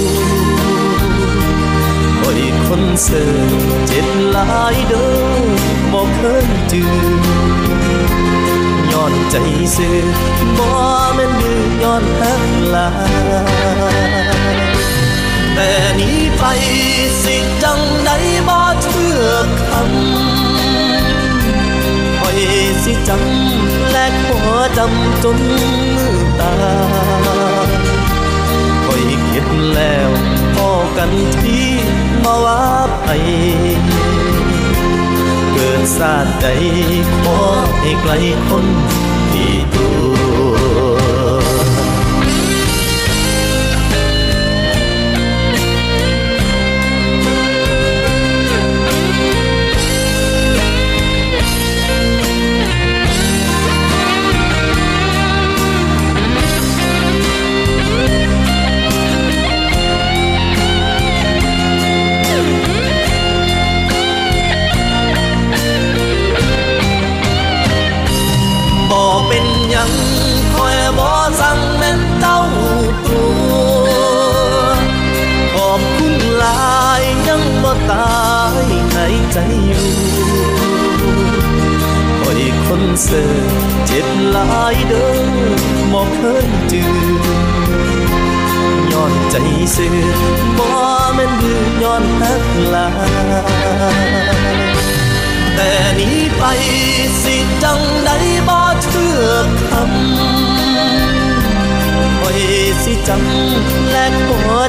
[2.19, 5.13] คอยคนเสิร์เจ็บหลายเด้อ
[5.93, 6.95] บอกเคยจือ
[8.93, 9.37] ย้อนใจ
[9.77, 9.99] ซื้อ
[10.59, 10.69] บ่
[11.15, 13.83] แม่นดื้อย้อนหักหลาย
[15.55, 15.71] แต่
[16.01, 16.43] นี้ไป
[17.23, 18.11] สิจังใด
[18.49, 19.25] บ่เชื่อ
[19.69, 20.52] คำ
[22.85, 25.39] สิจำและหัวจำจน
[25.97, 26.53] มือตา
[28.85, 30.11] คอยคิดแล้ว
[30.55, 31.11] พอกัน
[31.43, 31.69] ที่
[32.25, 32.63] มาว่า
[33.03, 33.09] ไป
[35.53, 36.47] เกิดศาสตร์ใด
[37.21, 37.39] ขอ
[37.81, 38.13] ให้ไกล
[38.49, 38.67] คน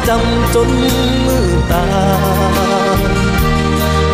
[0.07, 0.69] จำจน
[1.25, 1.85] มือตา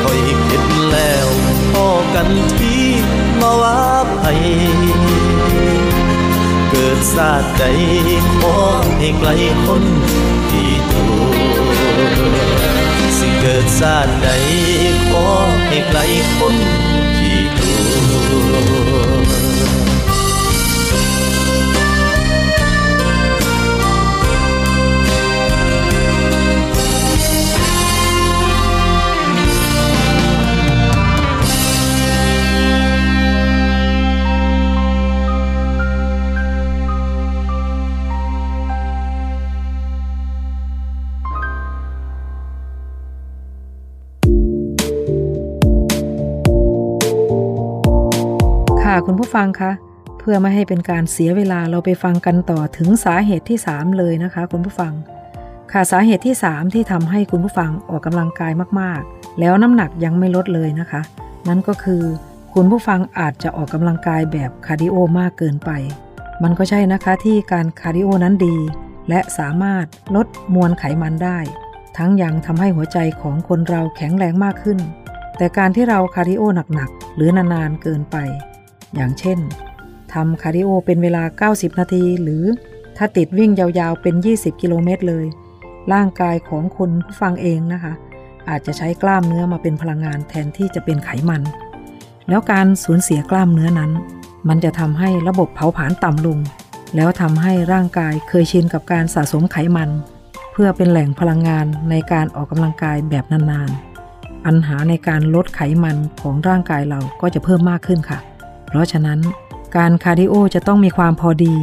[0.04, 1.28] คอยคิดแล้ว
[1.72, 2.30] พอกัน
[2.60, 2.86] ที่
[3.42, 3.82] มาว่า
[4.20, 4.26] ไป
[6.70, 7.64] เกิดศาสตร์ใด
[8.40, 8.56] ขอ
[8.98, 9.30] ให้ไกล
[9.66, 9.84] คน
[10.50, 11.34] ที่ตัว
[13.18, 14.28] สิเกิดชาติใด
[15.10, 15.28] ขอ
[15.68, 16.00] ให้ไกล
[16.38, 16.56] คน
[17.18, 17.72] ที่ตั
[19.06, 19.09] ว
[49.30, 49.72] ผู้ฟังคะ
[50.20, 54.94] เพื่อไม่ให้เป็นการเสียเวลาเราไปฟังกันต่อถึงสาเหตุที่ 3 เลยนะคะ คุณผู้ฟัง
[55.72, 61.02] ค่ะสาเหตุที่ 3 ที่ทำให้คุณผู้ฟังออกกำลังกายมากๆ แล้วน้ำหนักยังไม่ลดเลยนะคะ
[61.48, 62.04] นั่นก็คือ
[62.54, 65.72] คุณผู้ฟังอาจจะออกกำลังกายแบบ cardio มากเกินไป
[66.44, 68.58] มันก็ใช่นะคะที่การ cardio นั้นดี
[69.10, 71.40] และสามารถลดมวลไขมันได้
[71.98, 74.80] ทั้งยังทำให้หัวใจของคนเราแข็งแรงมากขึ้น
[75.38, 76.42] แต่การที่เรา cardio
[76.76, 78.18] หนักๆหรือนานๆเกินไป
[78.96, 79.40] อย่างเช่น
[80.14, 82.44] ทำ cardio เป็นเวลา 90 นาที หรือ
[82.98, 85.26] ถ้าติดวิ่งยาวๆเป็น 20 กิโลเมตรเลย
[85.94, 87.94] ร่างกายของคุณผู้ฟังเองนะคะ
[88.50, 91.42] อาจจะใช้กล้ามเนื้อมาเป็นพลังงานแทนที่จะเป็นไขมัน
[92.30, 93.92] แล้วการสูญเสียกล้ามเนื้อนั้น
[94.48, 96.40] มันจะทำให้ระบบเผาผลาญต่ำลง
[96.96, 99.90] แล้วทำให้ร่างกายเคยชินกับการสะสมไขมัน
[100.52, 108.20] เพื่อเป็นแหล่งพลังงานในการออกกำลังกายแบบนานๆปัญหาในการลดไขมันของร่างกายเราก็จะเพิ่มมากขึ้นค่ะ
[108.70, 109.20] เพราะฉะนั้น
[109.78, 111.56] การ cardio จะต้องมีความพอดี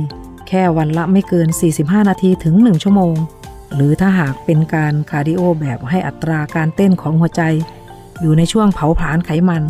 [0.48, 1.48] แค่วันละไม่เกิน
[1.78, 3.14] 45 นาทีถึง 1 ชั่วโมง
[3.74, 7.42] หรือถ้าหากเป็นการ cardio แบบให้อัตราการเต้นของหัวใจ
[8.20, 9.62] อยู่ในช่วงเผาผลาญไขมัน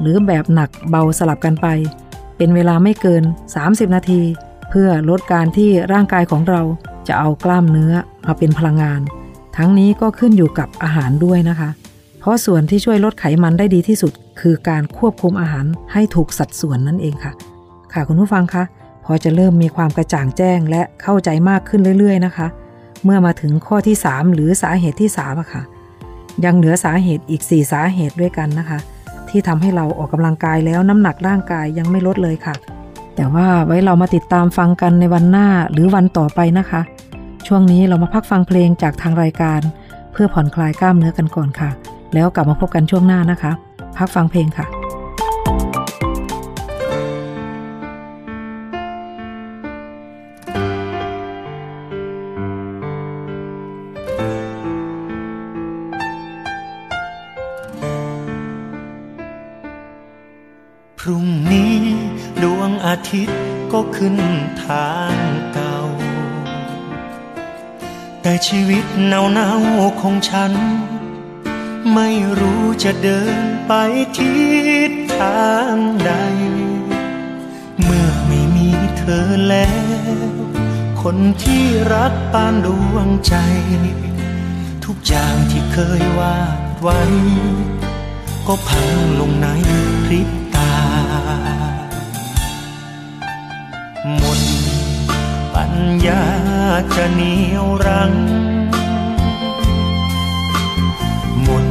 [0.00, 1.66] หรือแบบหนักเบาสลับกันไป
[2.36, 3.22] เป็นเวลาไม่เกิน
[3.58, 4.20] 30 นาที
[4.70, 6.62] เพื่อลดการที่ร่างกายของเรา
[7.08, 7.92] จะเอากล้ามเนื้อ
[8.26, 9.00] มาเป็นพลังงาน
[9.56, 11.70] ทั้งนี้ก็ขึ้นอยู่กับอาหารด้วยนะคะ
[12.26, 17.32] ราะส่วนที่ช่วยลดไขมันได้ดีที่สุด คือการควบคุมอาหารให้ถูกสัดส่วนนั่นเองค่ะ
[17.92, 18.64] ค่ะคุณผู้ฟังคะ
[19.04, 22.46] พอจะเริ่มมีความกระจ่างแจ้งและเข้าใจมากขึ้นเรื่อยๆนะคะ
[23.04, 25.62] เมื่อมาถึงข้อที่ 3 หรือสาเหตุที่3อะค่ะ
[26.44, 28.78] ยังเหลือสาเหตุอีก 4 สาเหตุด้วยกันนะคะ
[29.28, 32.54] ที่ทำให้เราออกกำลังกายแล้วน้ำหนักร่างกายยังไม่ลดเลยค่ะ
[33.16, 36.80] แต่ว่าไว้เรามาติดตามฟังกันในวันหน้าหรือวันต่อไปนะคะ
[37.46, 39.60] ช่วงนี้เรามาพักฟังเพลงจากทางรายการ
[40.12, 41.70] เพื่อผ่อนคลายกล้ามเนื้อกันก่อนค่ะ
[42.14, 43.52] แล้วกลับมาพบกันช่วงหน้านะคะ
[43.96, 44.66] พักฟังเพลงค่ะ
[60.98, 61.76] พรุ่งนี้
[62.42, 63.38] ดวงอาทิตย์
[63.72, 64.16] ก็ขึ้น
[64.64, 65.16] ทาง
[65.54, 65.76] เก่า
[68.22, 69.48] แต่ชีวิตเนาเนา
[70.00, 70.52] ของฉัน
[71.98, 73.72] ไม่รู้จะเดินไป
[74.16, 74.34] ทิ
[74.90, 76.12] ศทางใด
[77.82, 78.68] เมื่อไม่มี
[78.98, 79.72] เธอแล้
[80.30, 80.32] ว
[81.02, 83.34] คนที่รักปานดวงใจ
[84.84, 86.40] ทุกอย่างที่เคยวา
[86.70, 87.00] ดไว้
[88.46, 88.88] ก็พัง
[89.20, 89.48] ลงใน
[90.04, 90.74] พริบตา
[94.18, 94.40] หมด
[95.54, 95.72] ปัญ
[96.06, 96.22] ญา
[96.96, 98.12] จะเหนียวรั้ง
[101.44, 101.66] หมด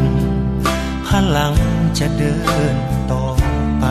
[1.27, 1.57] พลัง
[1.99, 2.35] จะเดิ
[2.73, 2.75] น
[3.11, 3.25] ต่อ
[3.79, 3.85] ไป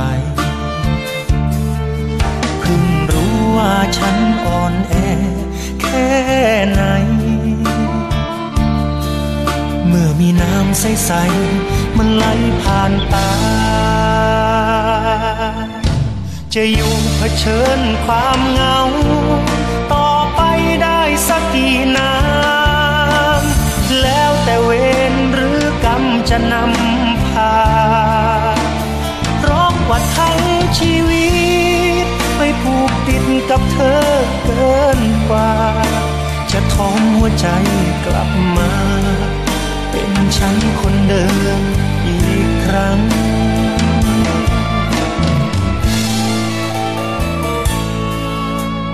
[2.60, 4.94] เพิ่งรู้ว่าฉันอ่อนแอ
[5.80, 6.08] แค่
[6.70, 6.82] ไหน
[9.86, 12.26] เมื่อมีน้ำใสๆมันไหล
[12.62, 13.30] ผ่านตา
[16.54, 18.78] จะอยู่เผชิญความเหงา
[19.92, 20.40] ต่อไป
[20.82, 24.70] ได้สักกี่น้ำแล้วแต่เว
[25.12, 26.73] รหรือกรรมจะนำ
[33.50, 34.00] กับเธอ
[34.44, 35.52] เกินกว่า
[36.52, 37.46] จะทอมหัวใจ
[38.06, 38.70] กลับมา
[39.90, 41.26] เป็นฉันคนเดิ
[41.58, 41.60] ม
[42.06, 42.98] อีกครั้ง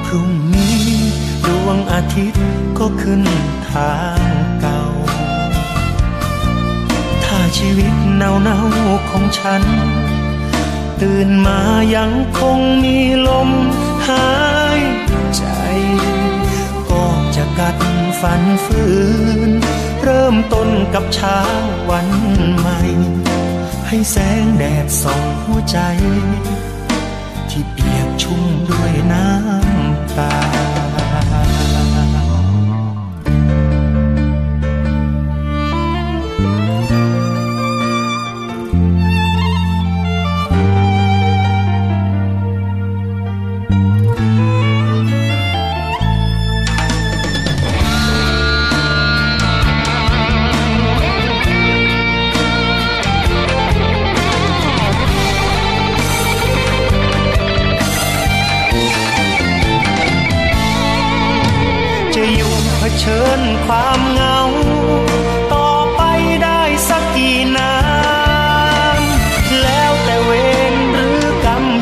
[0.05, 0.85] พรุ่งนี้
[1.47, 2.45] ดวงอาทิตย์
[2.79, 3.23] ก็ขึ้น
[3.71, 4.21] ทาง
[4.61, 4.83] เก่า
[7.25, 9.63] ถ้าชีวิตเนาเนาๆของฉัน
[11.01, 11.61] ตื่นมา
[11.95, 12.97] ยังคงมี
[13.29, 13.51] ลม
[14.11, 14.83] หาย
[15.37, 15.45] ใจ
[16.91, 17.05] ก็
[17.37, 17.77] จะกัด
[18.21, 18.85] ฝันฝื
[19.49, 19.51] น
[20.03, 21.39] เริ่มต้นกับเช้า
[21.91, 22.09] วัน
[22.59, 22.81] ใหม่
[23.89, 25.79] ให้แสงแดดส่องหัวใจ
[27.51, 30.60] ที่เปียกชุ่มด้วยน้ำตา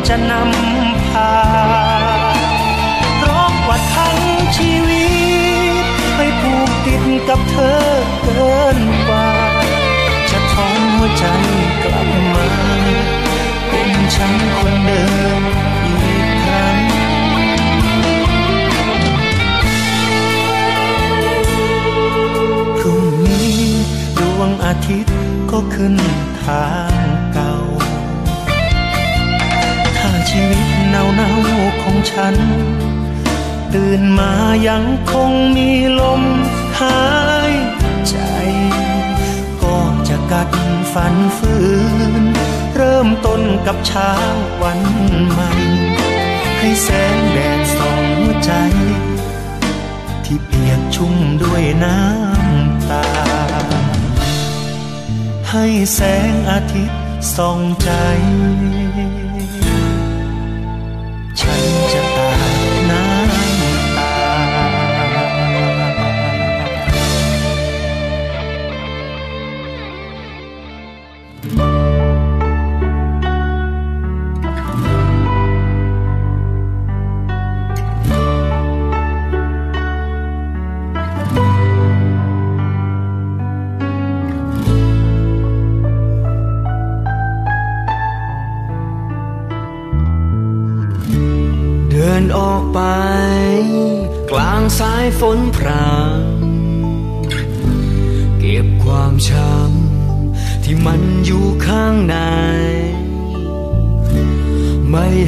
[0.08, 1.32] จะนำพา
[3.18, 4.16] เพราะว่าทั้ง
[4.56, 5.06] ชีวิ
[5.82, 5.84] ต
[6.16, 7.80] ไปผูกติดกับเธอ
[8.22, 8.78] เกิน
[9.08, 9.30] กว่า
[10.30, 11.24] จะทอมหัวใจ
[11.84, 12.48] กลับมา
[13.68, 15.04] เป็นฉันคนเดิ
[15.40, 15.42] ม
[15.84, 16.78] อีกครั้ง
[22.78, 23.58] พรุ่งนี้
[24.18, 25.14] ดวงอาทิตย์
[25.50, 25.94] ก็ขึ้น
[26.42, 26.66] ทา
[27.06, 27.07] ง
[30.38, 31.30] ชีวิตเนาเนา
[31.82, 32.36] ของฉัน
[33.74, 34.32] ตื่นมา
[34.68, 35.70] ยังคงมี
[36.00, 36.22] ลม
[36.80, 37.00] หา
[37.50, 37.52] ย
[38.08, 38.16] ใจ
[39.62, 39.76] ก็
[40.08, 40.48] จะกัด
[40.92, 41.54] ฝันฝื
[42.20, 42.22] น
[42.76, 44.12] เริ่มต้นกับเช้า
[44.62, 44.80] วัน
[45.30, 45.50] ใหม่
[46.58, 48.52] ให้แสงแดดส่องหัวใจ
[50.24, 53.06] ที่เปียกชุ่มด้วยน้ำตา
[55.50, 57.00] ให้แสงอาทิตย์
[57.36, 57.90] ส่องใจ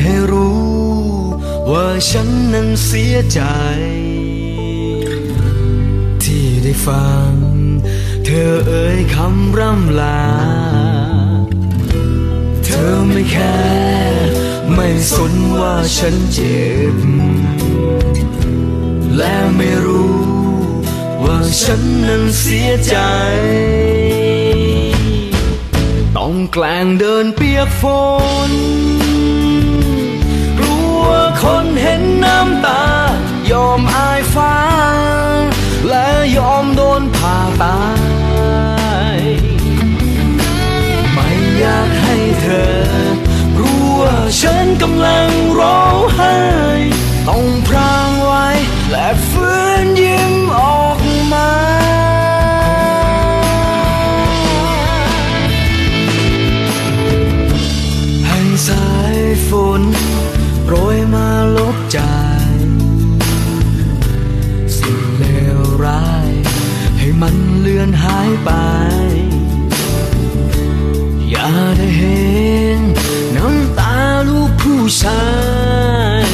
[0.03, 0.71] ให้รู้
[1.71, 3.41] ว่าฉันนั้นเสียใจ
[6.23, 7.33] ที่ได้ฟัง
[8.25, 10.23] เธอเอ่ยคำร่ำลา
[12.65, 13.57] เธอไม่แค่
[14.75, 16.65] ไม่สนว่าฉันเจ็
[16.95, 16.97] บ
[19.17, 20.19] และไม่รู้
[21.25, 22.97] ว่าฉันนั้นเสียใจ
[26.17, 27.83] ต้องแกล้งเดินเปียกฝ
[28.51, 28.53] น
[31.43, 32.85] คนเห็นน้ำตา
[33.51, 34.57] ยอมอายฟ้า
[35.89, 37.81] และยอมโดนผ่าตา
[39.17, 39.19] ย
[41.13, 41.29] ไม่
[41.59, 42.73] อยากให้เธอ
[43.59, 45.31] รู้ว่าฉันกำลัง
[45.61, 46.37] ร้องไห้
[47.29, 48.47] ต้องพรางไว้
[48.91, 50.99] และฟื้นยิ้มออก
[51.33, 51.51] มา
[58.27, 58.87] ให้สา
[59.17, 59.19] ย
[59.49, 59.83] ฝน
[67.83, 68.51] อนหายไป
[71.31, 72.21] อย่าได้เห็
[72.79, 72.81] น
[73.37, 73.95] น้ำตา
[74.29, 75.25] ลูกผู้ชา
[76.27, 76.29] ย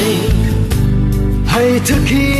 [1.51, 2.36] ให้เธอคิด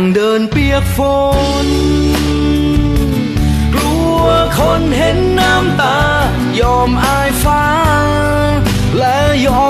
[0.00, 0.98] งเดินเปียกฝ
[1.66, 1.68] น
[3.74, 4.24] กลัว
[4.58, 6.00] คนเห็นน้ำตา
[6.60, 7.64] ยอมอายฟ้า
[8.98, 9.64] และยอ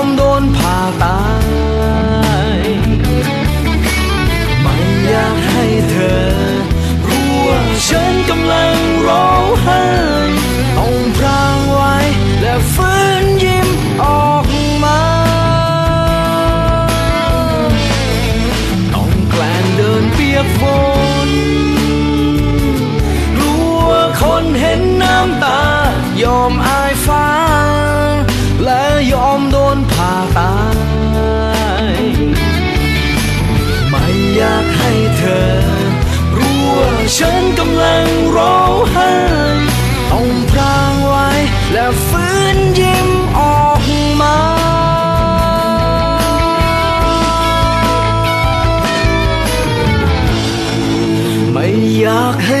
[20.61, 20.63] ฝ
[21.27, 21.29] น
[23.35, 23.87] กลัว
[24.21, 25.63] คนเห็นน้ำตา
[26.23, 27.27] ยอมอายฟ้า
[28.65, 28.83] และ
[29.13, 30.55] ยอมโดนผ่าตา
[31.83, 31.95] ย
[33.89, 34.05] ไม่
[34.35, 35.51] อยากให้เธอ
[36.37, 38.05] รู้ว่าฉันกำลัง
[38.37, 39.11] ร้องไห้
[40.11, 41.29] ต้องพรางไว้
[41.73, 42.30] และฟื้น
[52.01, 52.60] อยากให้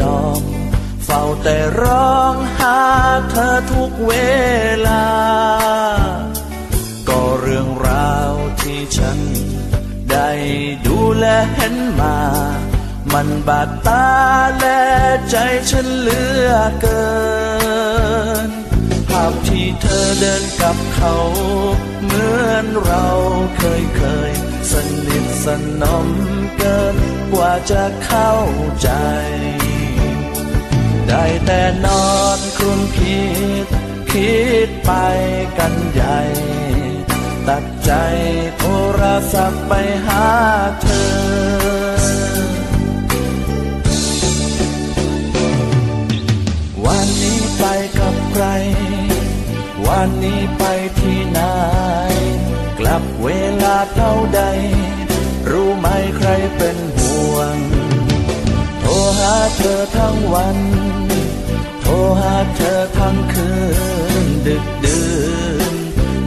[0.00, 0.42] ยอม
[1.04, 2.78] เฝ้าแต่ร้องหา
[3.30, 4.12] เธอทุกเว
[4.86, 5.06] ลา
[7.08, 9.18] ก็เรื่องราวที่ฉัน
[10.10, 10.30] ได้
[10.86, 12.18] ดูแลเห็นมา
[13.12, 14.08] มันบาดตา
[14.58, 14.82] และ
[15.30, 15.36] ใจ
[15.70, 16.50] ฉันเหลือ
[16.80, 17.08] เกิ
[18.48, 18.50] น
[19.08, 21.14] ภาพที่เธอเดินกับเขา
[22.02, 23.06] เหมือนเรา
[23.56, 24.32] เคยเคย
[24.70, 24.72] ส
[25.06, 25.46] นิทส
[25.82, 26.06] นม
[26.56, 26.96] เกิน
[27.32, 28.34] กว่าจะเข้า
[28.82, 28.90] ใจ
[31.08, 33.22] ได้แต่นอนครุ่นคิ
[33.64, 33.66] ด
[34.12, 34.34] คิ
[34.66, 34.92] ดไป
[35.58, 36.18] กันใหญ่
[37.48, 37.92] ตัดใจ
[38.58, 38.64] โท
[39.00, 39.02] ร
[39.34, 39.72] ศัพท์ไป
[40.06, 40.26] หา
[40.82, 41.10] เธอ
[46.84, 47.64] วันนี้ไป
[47.98, 48.44] กับใคร
[49.86, 50.62] วันนี้ไป
[50.98, 51.40] ที่ไหน
[52.80, 53.30] กลับเว
[53.62, 54.42] ลาเท่าใด
[55.50, 57.56] รู้ไหมใครเป็นห่วง
[58.80, 60.58] โทรหาเธอทั้งวัน
[61.82, 63.50] โทรหาเธอทั้งคื
[64.22, 65.10] น ดึกดื่
[65.72, 65.74] น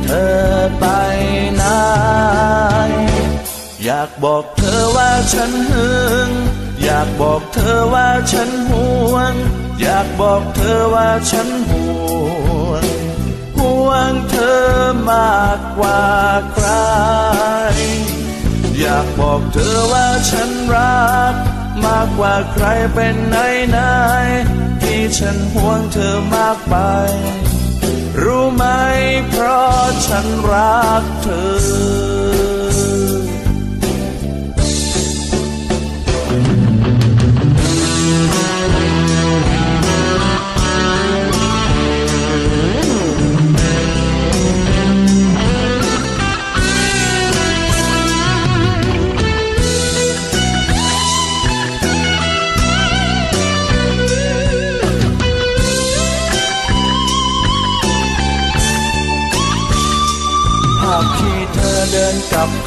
[0.03, 0.43] เธอ
[0.79, 0.85] ไป
[1.55, 1.63] ไหน
[3.83, 5.91] อยากบอกเธอว่าฉันหึ
[6.27, 6.29] ง
[6.83, 9.33] อยากบอกเธอว่าฉันห่วง
[9.81, 12.32] อยากบอกเธอว่าฉันห่วงห่ว
[14.09, 14.63] งเธอ
[15.09, 16.03] มากกว่า
[16.53, 16.67] ใคร
[18.79, 21.33] อยากบอกเธอว่าฉันรัก
[21.85, 23.37] มากกว่าใครเป็นไหน
[23.69, 23.79] ไหน
[24.81, 26.75] ที่ฉันห่วงเธอมากไป
[28.21, 28.65] รู้ไหม
[29.29, 31.27] เพราะฉันรักเธ
[32.11, 32.12] อ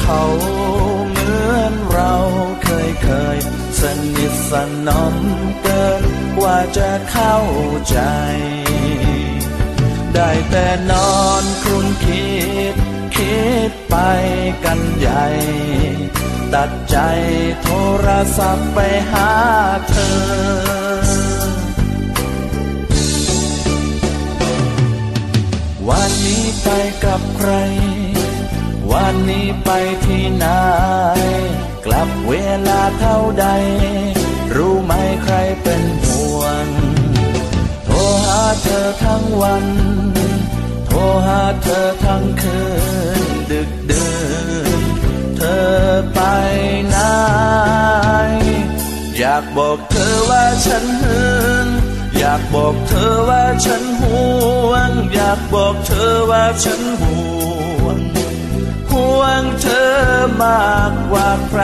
[0.08, 0.26] เขา
[1.10, 2.14] เหมือนเรา
[2.62, 3.38] เคยเคย
[3.80, 3.82] ส
[4.16, 4.52] นิทส
[4.88, 5.14] นม
[5.62, 6.04] เกิน
[6.38, 7.38] กว่าจะเข้า
[7.88, 7.98] ใจ
[10.14, 12.34] ได้แต่นอนครุ่นคิ
[12.72, 12.74] ด
[13.16, 13.96] คิดไป
[14.64, 15.26] กันใหญ่
[16.54, 16.96] ตัดใจ
[17.62, 17.68] โท
[18.06, 18.78] รศัพท์ไป
[19.12, 19.32] หา
[19.88, 20.16] เธอ
[25.88, 26.68] วันนี้ไป
[27.04, 27.52] กับใคร
[28.98, 29.70] วันนี้ไป
[30.06, 30.46] ที่ไหน
[31.86, 32.34] กลับเว
[32.68, 33.46] ลาเท่าใด
[34.56, 34.92] รู้ไหม
[35.22, 36.66] ใครเป็นห่วง
[37.84, 39.66] โทรหาเธอทั้งวัน
[40.86, 42.60] โทรหาเธอทั้งคื
[43.20, 44.14] น ดึกเดื่
[44.78, 44.80] น
[45.36, 45.68] เธอ
[46.14, 46.20] ไป
[46.88, 46.96] ไหน
[49.18, 51.22] อยากบอกเธอว่าฉันหึ
[51.64, 51.66] ง
[52.18, 54.20] อยากบอกเธอว่าฉันห่
[54.68, 57.25] วง อยากบอกเธอว่าฉันห่วงห่ว
[59.40, 59.92] งเธอ
[60.42, 61.62] มากกว่าใคร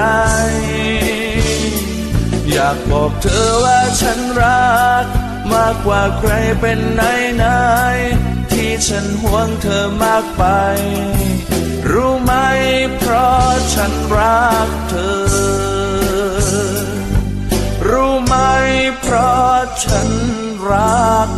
[2.52, 5.06] อยากบอกเธอว่าฉันรัก
[5.52, 7.02] มากกว่าใครเป็นไหน
[7.36, 7.46] ไหน
[8.50, 10.44] ที่ฉันห่วงเธอมากไป
[11.90, 12.32] รู้ไหม
[12.98, 16.22] เพราะฉันรักเธอ
[17.88, 18.36] รู้ไหม
[19.00, 20.08] เพราะฉัน
[20.70, 21.28] รัก